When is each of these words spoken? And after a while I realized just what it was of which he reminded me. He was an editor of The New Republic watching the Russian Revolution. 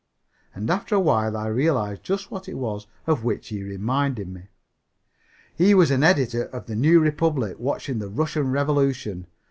And 0.55 0.67
after 0.71 0.95
a 0.95 0.99
while 0.99 1.37
I 1.37 1.45
realized 1.45 2.01
just 2.03 2.31
what 2.31 2.49
it 2.49 2.55
was 2.55 2.87
of 3.05 3.23
which 3.23 3.49
he 3.49 3.61
reminded 3.63 4.29
me. 4.29 4.47
He 5.55 5.75
was 5.75 5.91
an 5.91 6.01
editor 6.01 6.45
of 6.45 6.65
The 6.65 6.75
New 6.75 6.99
Republic 6.99 7.57
watching 7.59 7.99
the 7.99 8.09
Russian 8.09 8.49
Revolution. 8.49 9.27